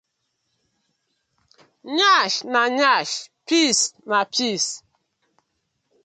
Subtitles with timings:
[1.97, 3.15] Yansh na yansh
[3.47, 4.65] piss na piss.